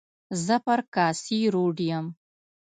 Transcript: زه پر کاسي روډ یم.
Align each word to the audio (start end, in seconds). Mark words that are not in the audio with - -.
زه 0.45 0.55
پر 0.65 0.79
کاسي 0.95 1.39
روډ 1.53 1.75
یم. 1.89 2.05